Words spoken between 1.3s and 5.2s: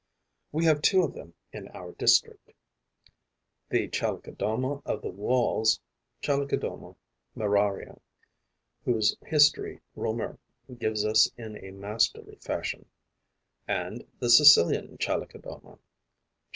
in our district: the Chalicodoma of the